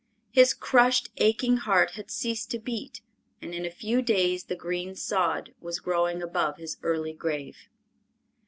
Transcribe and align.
His 0.31 0.55
crushed, 0.55 1.09
aching 1.17 1.57
heart 1.57 1.91
had 1.91 2.09
ceased 2.09 2.49
to 2.49 2.57
beat 2.59 3.01
and 3.39 3.53
in 3.53 3.65
a 3.67 3.69
few 3.69 4.01
days 4.01 4.45
the 4.45 4.55
green 4.55 4.95
sod 4.95 5.53
was 5.61 5.79
growing 5.79 6.23
above 6.23 6.57
his 6.57 6.77
early 6.81 7.13
grave. 7.13 7.69